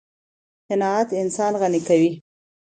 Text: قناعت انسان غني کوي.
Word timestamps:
قناعت 0.71 1.09
انسان 1.21 1.53
غني 1.61 1.79
کوي. 1.87 2.11